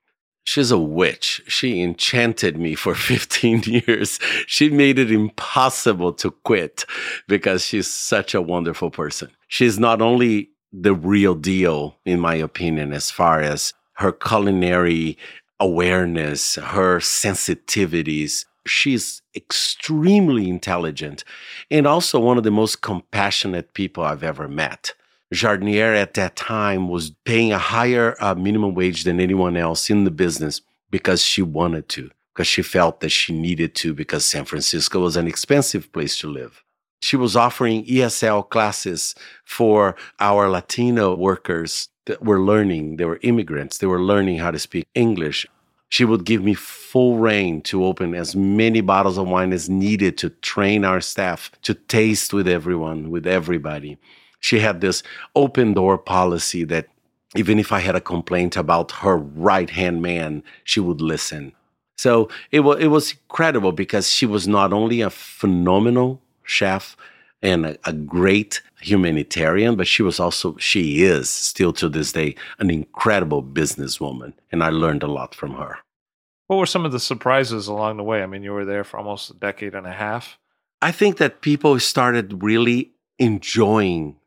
[0.43, 1.43] She's a witch.
[1.47, 4.17] She enchanted me for 15 years.
[4.47, 6.83] She made it impossible to quit
[7.27, 9.29] because she's such a wonderful person.
[9.47, 15.19] She's not only the real deal, in my opinion, as far as her culinary
[15.59, 18.45] awareness, her sensitivities.
[18.65, 21.23] She's extremely intelligent
[21.69, 24.93] and also one of the most compassionate people I've ever met.
[25.33, 30.03] Jardiniere at that time was paying a higher uh, minimum wage than anyone else in
[30.03, 34.45] the business because she wanted to, because she felt that she needed to, because San
[34.45, 36.63] Francisco was an expensive place to live.
[37.01, 42.97] She was offering ESL classes for our Latino workers that were learning.
[42.97, 43.79] They were immigrants.
[43.79, 45.47] They were learning how to speak English.
[45.93, 50.17] She would give me full reign to open as many bottles of wine as needed
[50.19, 53.99] to train our staff to taste with everyone, with everybody
[54.43, 55.03] she had this
[55.37, 56.89] open door policy that
[57.33, 61.53] even if I had a complaint about her right hand man, she would listen.
[61.97, 66.97] So it was it was incredible because she was not only a phenomenal chef
[67.41, 72.35] and a, a, great humanitarian, but she was also she is still to this day
[72.59, 75.79] an incredible businesswoman, and I learned a lot from her.
[76.47, 78.21] What were some of the surprises along the way?
[78.21, 80.37] I mean, you were there for almost a decade and a half.
[80.81, 84.17] I think that people started really enjoying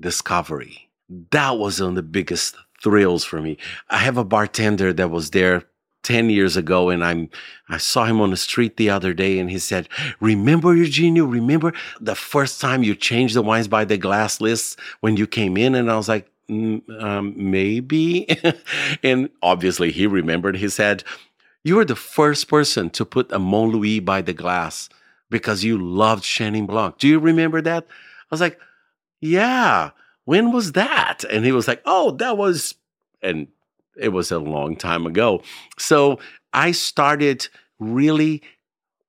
[0.00, 0.88] discovery.
[1.30, 3.58] That was one of the biggest thrills for me.
[3.90, 5.64] I have a bartender that was there
[6.06, 7.28] 10 years ago and I'm
[7.68, 9.88] I saw him on the street the other day and he said,
[10.20, 15.16] "Remember Eugenio, remember the first time you changed the wines by the glass list when
[15.16, 18.26] you came in?" And I was like, mm, um, maybe.
[19.02, 20.56] and obviously he remembered.
[20.56, 21.02] He said,
[21.64, 24.88] "You were the first person to put a Montlouis by the glass
[25.28, 26.98] because you loved Chenin Blanc.
[26.98, 28.58] Do you remember that?" I was like,
[29.20, 29.90] yeah.
[30.24, 31.24] when was that?
[31.30, 32.74] And he was like, oh, that was,
[33.22, 33.48] and
[33.96, 35.42] it was a long time ago.
[35.78, 36.18] So
[36.52, 38.42] I started really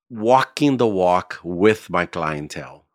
[0.10, 2.86] walking the walk with my clientele.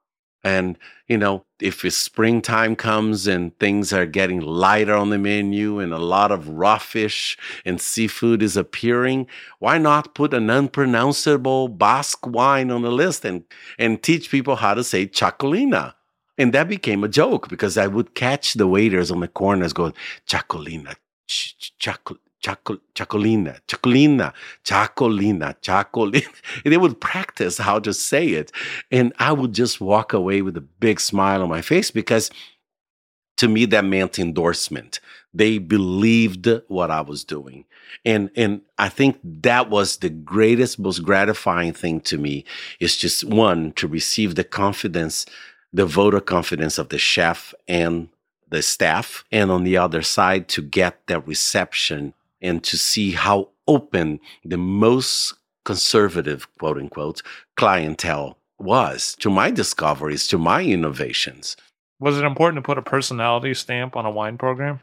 [0.45, 0.77] And,
[1.07, 5.93] you know, if it's springtime comes and things are getting lighter on the menu and
[5.93, 9.29] a lot of raw fish and seafood is appearing,
[9.61, 13.45] why not put an unpronounceable Basque wine on the list and,
[13.79, 15.95] and teach people how to say Txakolina?
[16.39, 19.95] And that became a joke because I would catch the waiters on the corners going,
[20.27, 20.97] Txakolina,
[21.27, 21.73] ch- ch-
[22.43, 24.33] Chaco, Txakolina, Txakolina,
[24.65, 26.35] Txakolina, Txakolina.
[26.65, 28.51] they would practice how to say it.
[28.91, 32.31] And I would just walk away with a big smile on my face because
[33.37, 35.01] to me that meant endorsement.
[35.33, 37.65] They believed what I was doing.
[38.05, 42.45] And and I think that was the greatest, most gratifying thing to me
[42.81, 45.27] is just one, to receive the confidence,
[45.73, 48.09] the voter confidence of the chef and
[48.53, 53.49] the staff, and on the other side to get that reception and to see how
[53.67, 55.35] open the most
[55.65, 57.23] conservative, quote unquote,
[57.57, 61.57] clientele was to my discoveries, to my innovations.
[61.99, 64.81] Was it important to put a personality stamp on a wine program?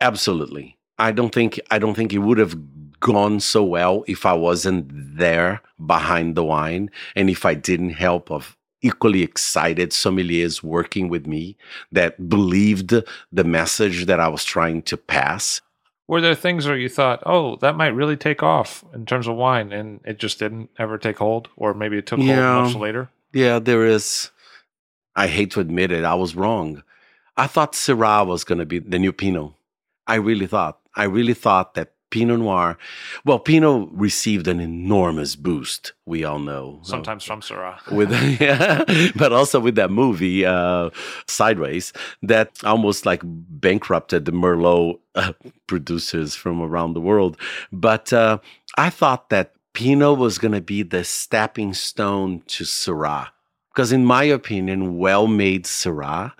[0.00, 0.76] Absolutely.
[0.98, 2.56] I don't think I don't think it would have
[3.00, 8.30] gone so well if I wasn't there behind the wine and if I didn't help
[8.30, 11.56] of equally excited sommeliers working with me
[11.90, 12.94] that believed
[13.32, 15.60] the message that I was trying to pass
[16.08, 19.36] were there things where you thought, oh, that might really take off in terms of
[19.36, 22.54] wine, and it just didn't ever take hold, or maybe it took yeah.
[22.54, 23.08] hold much later?
[23.32, 24.30] Yeah, there is.
[25.16, 26.82] I hate to admit it, I was wrong.
[27.36, 29.52] I thought Syrah was going to be the new Pinot.
[30.06, 30.80] I really thought.
[30.94, 32.78] I really thought that Pinot Noir.
[33.24, 35.94] Well, Pinot received an enormous boost.
[36.06, 36.78] We all know.
[36.82, 37.80] Sometimes from Syrah.
[37.90, 38.84] with yeah,
[39.16, 40.90] but also with that movie uh,
[41.26, 41.92] Sideways
[42.22, 45.32] that almost like bankrupted the Merlot uh,
[45.66, 47.38] producers from around the world.
[47.72, 48.38] But uh,
[48.76, 53.28] I thought that Pinot was going to be the stepping stone to Syrah.
[53.72, 56.32] Because in my opinion, well-made Syrah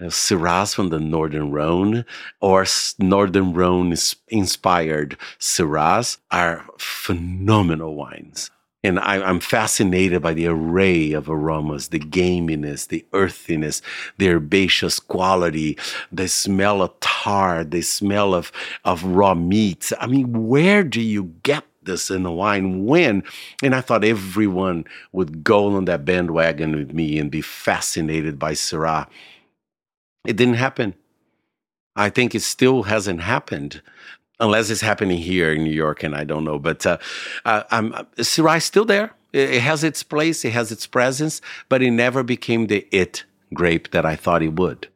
[0.00, 2.04] uh, Syrahs from the Northern Rhone
[2.40, 2.64] or
[2.98, 3.94] Northern Rhone
[4.28, 8.50] inspired Syrahs are phenomenal wines.
[8.82, 13.82] And I, am fascinated by the array of aromas, the gaminess, the earthiness,
[14.16, 15.76] the herbaceous quality,
[16.10, 18.50] the smell of tar, the smell of,
[18.82, 19.92] of raw meat.
[20.00, 23.22] I mean, where do you get this in the wine when?
[23.62, 28.52] And I thought everyone would go on that bandwagon with me and be fascinated by
[28.52, 29.06] Syrah.
[30.24, 30.94] It didn't happen.
[31.96, 33.82] I think it still hasn't happened
[34.38, 36.58] unless it's happening here in New York, and I don't know.
[36.58, 36.98] But uh,
[37.44, 39.12] uh, I'm, Syrah is still there.
[39.32, 43.92] It has its place, it has its presence, but it never became the it grape
[43.92, 44.88] that I thought it would.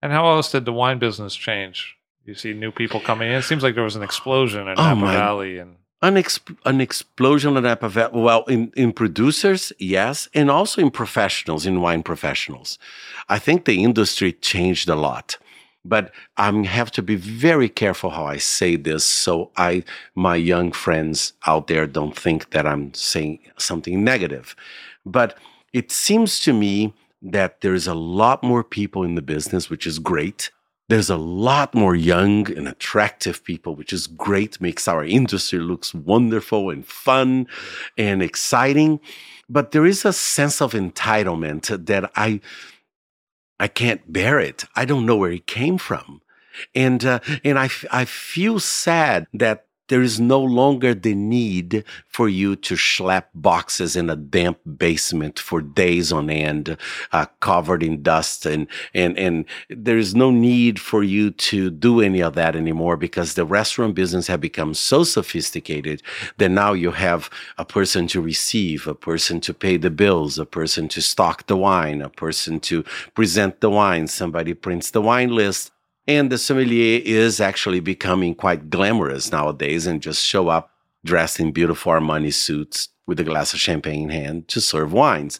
[0.00, 1.96] And how else did the wine business change?
[2.24, 3.36] You see new people coming in.
[3.36, 5.12] It seems like there was an explosion in oh Napa.
[5.12, 7.78] Valley and an, exp- an explosion in.
[8.12, 12.78] Well, in, in producers, yes, and also in professionals, in wine professionals.
[13.28, 15.38] I think the industry changed a lot.
[15.84, 19.84] But I have to be very careful how I say this, so I,
[20.14, 24.56] my young friends out there, don't think that I'm saying something negative.
[25.04, 25.36] But
[25.74, 29.98] it seems to me that there's a lot more people in the business, which is
[29.98, 30.50] great.
[30.88, 35.94] There's a lot more young and attractive people, which is great, makes our industry looks
[35.94, 37.46] wonderful and fun
[37.96, 39.00] and exciting.
[39.48, 42.40] But there is a sense of entitlement that I
[43.58, 44.64] I can't bear it.
[44.74, 46.20] I don't know where it came from.
[46.74, 52.28] And uh, and I, I feel sad that there is no longer the need for
[52.28, 56.76] you to schlep boxes in a damp basement for days on end,
[57.12, 58.44] uh, covered in dust.
[58.44, 62.96] And, and, and there is no need for you to do any of that anymore
[62.96, 66.02] because the restaurant business has become so sophisticated
[66.38, 70.44] that now you have a person to receive, a person to pay the bills, a
[70.44, 72.82] person to stock the wine, a person to
[73.14, 74.08] present the wine.
[74.08, 75.70] Somebody prints the wine list
[76.06, 80.70] and the sommelier is actually becoming quite glamorous nowadays and just show up
[81.04, 85.38] dressed in beautiful Armani suits with a glass of champagne in hand to serve wines.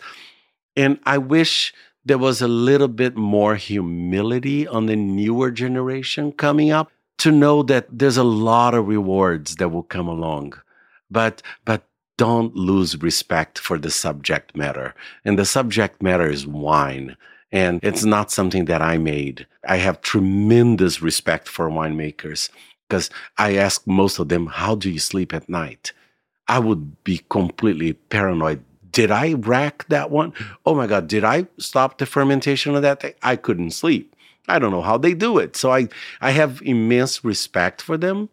[0.76, 1.72] And I wish
[2.04, 7.62] there was a little bit more humility on the newer generation coming up to know
[7.62, 10.54] that there's a lot of rewards that will come along.
[11.10, 11.84] But but
[12.16, 14.94] don't lose respect for the subject matter.
[15.24, 17.16] And the subject matter is wine.
[17.54, 19.46] And it's not something that I made.
[19.66, 22.50] I have tremendous respect for winemakers
[22.88, 25.92] because I ask most of them, How do you sleep at night?
[26.48, 28.62] I would be completely paranoid.
[28.90, 30.34] Did I rack that one?
[30.66, 33.14] Oh my God, did I stop the fermentation of that thing?
[33.22, 34.14] I couldn't sleep
[34.48, 35.56] I don't know how they do it.
[35.56, 35.88] So I,
[36.20, 38.28] I have immense respect for them.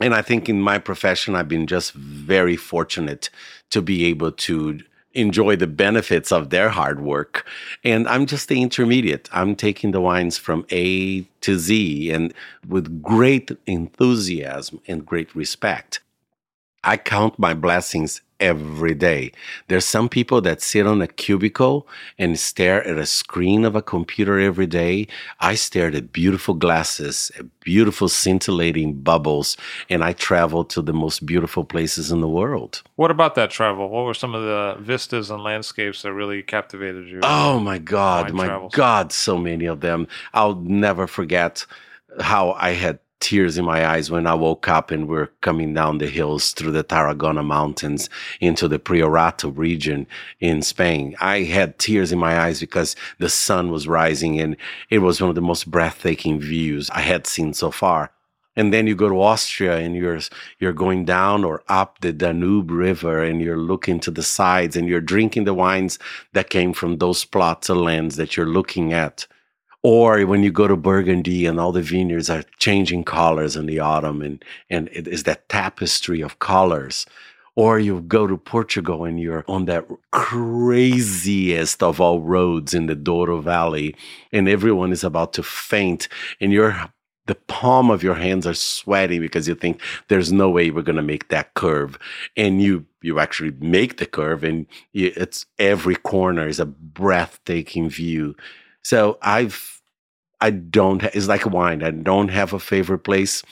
[0.00, 3.30] And I think in my profession, I've been just very fortunate
[3.70, 4.80] to be able to
[5.14, 7.46] enjoy the benefits of their hard work.
[7.84, 9.28] And I'm just the intermediate.
[9.32, 12.32] I'm taking the wines from A to Z and
[12.66, 16.00] with great enthusiasm and great respect.
[16.84, 19.30] I count my blessings every day.
[19.68, 21.86] There's some people that sit on a cubicle
[22.18, 25.06] and stare at a screen of a computer every day.
[25.38, 29.56] I stare at beautiful glasses, at beautiful scintillating bubbles,
[29.88, 32.82] and I travel to the most beautiful places in the world.
[32.96, 33.88] What about that travel?
[33.88, 37.20] What were some of the vistas and landscapes that really captivated you?
[37.22, 38.74] Oh my God, my travels?
[38.74, 40.08] God, so many of them.
[40.34, 41.64] I'll never forget
[42.20, 45.98] how I had tears in my eyes when I woke up and we're coming down
[45.98, 48.10] the hills through the Tarragona Mountains
[48.40, 50.08] into the Priorato region
[50.40, 51.14] in Spain.
[51.20, 54.56] I had tears in my eyes because the sun was rising and
[54.90, 58.10] it was one of the most breathtaking views I had seen so far.
[58.56, 60.20] And then you go to Austria and you're
[60.58, 64.88] you're going down or up the Danube River and you're looking to the sides and
[64.88, 65.98] you're drinking the wines
[66.34, 69.26] that came from those plots of lands that you're looking at.
[69.82, 73.80] Or when you go to Burgundy and all the vineyards are changing colors in the
[73.80, 77.04] autumn and, and it is that tapestry of colors.
[77.56, 82.94] Or you go to Portugal and you're on that craziest of all roads in the
[82.94, 83.94] Douro Valley
[84.32, 86.08] and everyone is about to faint
[86.40, 86.92] and you're
[87.26, 90.96] the palm of your hands are sweaty because you think there's no way we're going
[90.96, 91.98] to make that curve
[92.36, 98.34] and you you actually make the curve and it's every corner is a breathtaking view
[98.82, 99.80] so I've,
[100.40, 101.82] I don't, it's like wine.
[101.82, 103.42] I don't have a favorite place,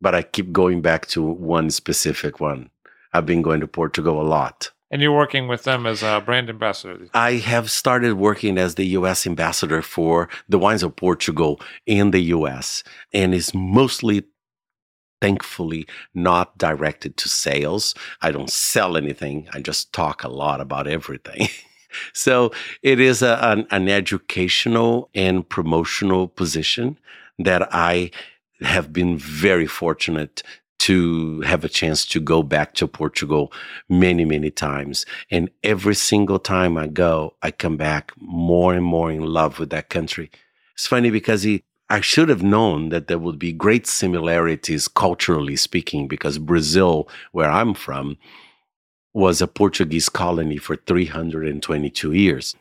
[0.00, 2.70] but I keep going back to one specific one.
[3.12, 4.70] I've been going to Portugal a lot.
[4.90, 7.08] And you're working with them as a brand ambassador?
[7.14, 12.20] I have started working as the US ambassador for the wines of Portugal in the
[12.20, 12.84] US.
[13.12, 14.24] And it's mostly,
[15.20, 17.94] thankfully, not directed to sales.
[18.20, 21.48] I don't sell anything, I just talk a lot about everything.
[22.12, 26.98] so it is a, an, an educational and promotional position
[27.38, 28.10] that I
[28.60, 30.42] have been very fortunate
[30.78, 33.52] to have a chance to go back to Portugal
[33.88, 35.06] many, many times.
[35.30, 39.70] And every single time I go, I come back more and more in love with
[39.70, 40.30] that country.
[40.74, 45.56] It's funny because he, I should have known that there would be great similarities culturally
[45.56, 48.16] speaking, because Brazil, where I'm from,
[49.14, 52.54] was a Portuguese colony for 322 years.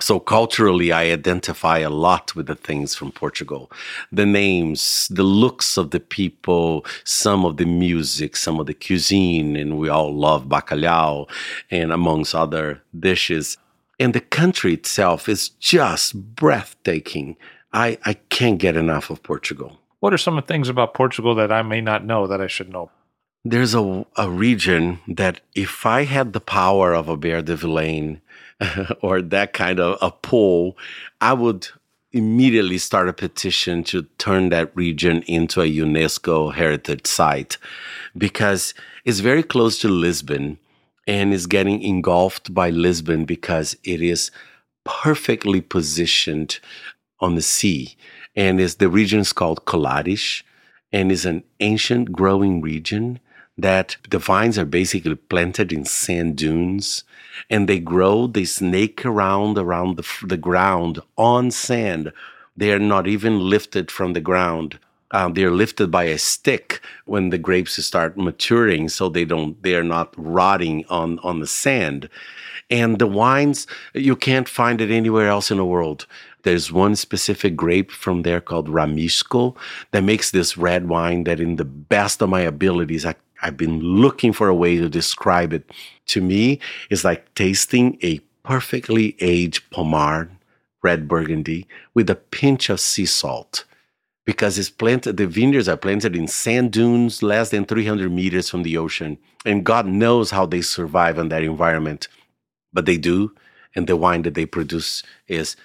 [0.00, 3.70] So culturally, I identify a lot with the things from Portugal.
[4.12, 9.56] The names, the looks of the people, some of the music, some of the cuisine,
[9.56, 11.26] and we all love bacalhau
[11.70, 13.56] and amongst other dishes.
[14.00, 17.36] And the country itself is just breathtaking.
[17.72, 19.78] I, I can't get enough of Portugal.
[20.00, 22.46] What are some of the things about Portugal that I may not know that I
[22.48, 22.90] should know?
[23.46, 28.22] There's a, a region that if I had the power of Aubert de Villaine
[29.02, 30.78] or that kind of a pull,
[31.20, 31.68] I would
[32.10, 37.58] immediately start a petition to turn that region into a UNESCO heritage site
[38.16, 38.72] because
[39.04, 40.58] it's very close to Lisbon
[41.06, 44.30] and is getting engulfed by Lisbon because it is
[44.84, 46.60] perfectly positioned
[47.20, 47.94] on the sea.
[48.34, 50.42] And is the region is called Colares
[50.92, 53.20] and is an ancient growing region
[53.56, 57.04] that the vines are basically planted in sand dunes
[57.48, 62.12] and they grow, they snake around around the, the ground on sand.
[62.56, 64.78] They are not even lifted from the ground.
[65.10, 69.76] Um, they're lifted by a stick when the grapes start maturing, so they don't they
[69.76, 72.08] are not rotting on on the sand.
[72.70, 76.06] And the wines you can't find it anywhere else in the world.
[76.42, 79.56] There's one specific grape from there called Ramisco
[79.92, 83.78] that makes this red wine that, in the best of my abilities, I I've been
[83.80, 85.70] looking for a way to describe it.
[86.06, 90.30] To me, it's like tasting a perfectly aged Pommard
[90.82, 93.64] red burgundy with a pinch of sea salt
[94.26, 98.62] because it's planted the vineyards are planted in sand dunes less than 300 meters from
[98.62, 99.16] the ocean
[99.46, 102.06] and god knows how they survive in that environment
[102.70, 103.34] but they do
[103.74, 105.56] and the wine that they produce is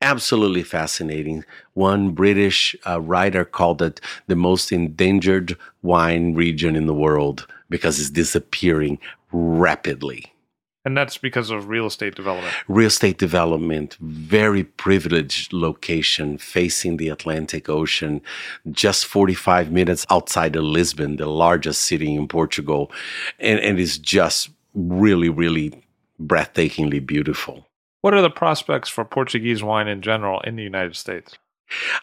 [0.00, 1.44] absolutely fascinating.
[1.74, 7.98] One British uh, writer called it the most endangered wine region in the world because
[7.98, 8.98] it's disappearing
[9.32, 10.32] rapidly.
[10.84, 12.54] And that's because of real estate development.
[12.66, 18.22] Real estate development, very privileged location facing the Atlantic Ocean,
[18.70, 22.90] just 45 minutes outside of Lisbon, the largest city in Portugal.
[23.38, 25.84] And, and it's just really, really
[26.18, 27.67] breathtakingly beautiful.
[28.00, 31.36] What are the prospects for Portuguese wine in general in the United States?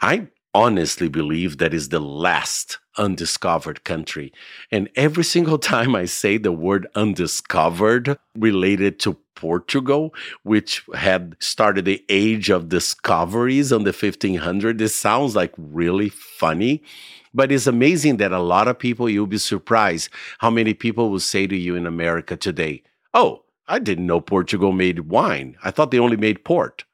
[0.01, 4.33] I honestly believe that is the last undiscovered country.
[4.71, 11.85] And every single time I say the word undiscovered related to Portugal, which had started
[11.85, 16.83] the age of discoveries on the 1500s, this sounds like really funny.
[17.33, 21.19] But it's amazing that a lot of people, you'll be surprised how many people will
[21.19, 22.83] say to you in America today,
[23.13, 25.57] Oh, I didn't know Portugal made wine.
[25.63, 26.85] I thought they only made port.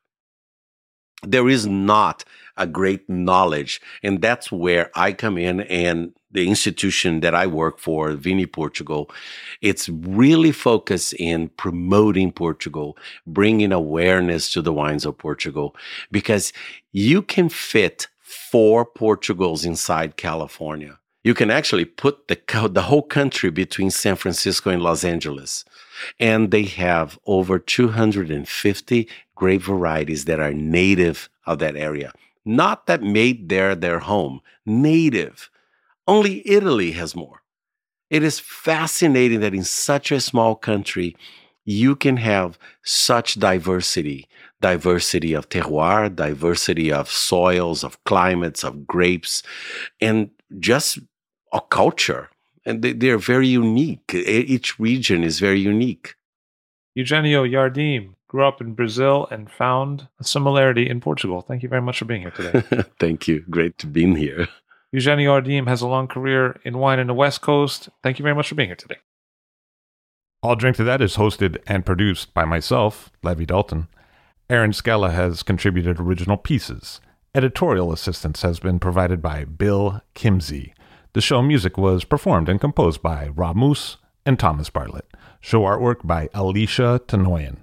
[1.24, 2.24] There is not
[2.57, 3.82] a great knowledge.
[4.03, 9.11] And that's where I come in and the institution that I work for, Vini Portugal,
[9.61, 12.97] it's really focused in promoting Portugal,
[13.28, 15.76] bringing awareness to the wines of Portugal,
[16.09, 16.53] because
[16.93, 20.99] you can fit four Portugals inside California.
[21.24, 22.39] You can actually put the,
[22.72, 25.65] the whole country between San Francisco and Los Angeles.
[26.20, 32.14] And they have over 250 grape varieties that are native of that area.
[32.45, 35.49] Not that made there their home, native.
[36.08, 37.41] Only Italy has more.
[38.10, 41.16] It is fascinating that in such a small country,
[41.64, 44.28] you can have such diversity
[44.62, 49.43] diversity of terroir, diversity of soils, of climates, of grapes,
[49.99, 50.30] and
[50.60, 50.99] just
[51.52, 52.30] a culture.
[52.66, 54.14] And they, are very unique.
[54.14, 56.16] Each region is very unique.
[56.93, 61.41] Eugenio Jardim grew up in Brazil and found a similarity in Portugal.
[61.41, 62.84] Thank you very much for being here today.
[62.99, 63.43] Thank you.
[63.49, 64.47] Great to be here.
[64.91, 67.89] Eugenio Jardim has a long career in wine in the West Coast.
[68.03, 68.97] Thank you very much for being here today.
[70.43, 73.88] All Drink to That is hosted and produced by myself, Levi Dalton.
[74.49, 76.99] Erin Scala has contributed original pieces.
[77.34, 80.74] Editorial assistance has been provided by Bill Kimsey.
[81.14, 85.05] The show music was performed and composed by Rob Moose and Thomas Bartlett.
[85.41, 87.57] Show artwork by Alicia Tenoyan.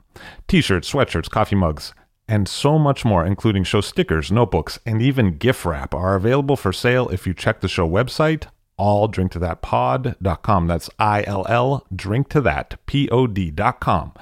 [0.49, 1.95] T shirts, sweatshirts, coffee mugs,
[2.27, 6.75] and so much more, including show stickers, notebooks, and even gift wrap, are available for
[6.75, 10.67] sale if you check the show website, illdrinktothatpod.com.
[10.67, 14.13] That's I L L drink to that P O D.com,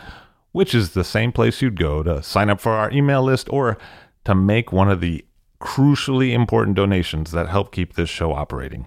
[0.53, 3.77] which is the same place you'd go to sign up for our email list or
[4.25, 5.25] to make one of the
[5.61, 8.87] crucially important donations that help keep this show operating.